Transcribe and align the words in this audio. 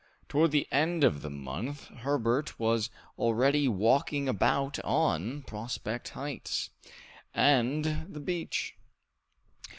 Towards 0.27 0.51
the 0.51 0.67
end 0.71 1.03
of 1.03 1.21
the 1.21 1.29
month, 1.29 1.85
Herbert 1.97 2.57
was 2.59 2.89
already 3.19 3.67
walking 3.67 4.27
about 4.27 4.79
on 4.83 5.43
Prospect 5.43 6.09
Heights, 6.09 6.71
and 7.35 8.07
the 8.11 8.19
beach. 8.19 8.73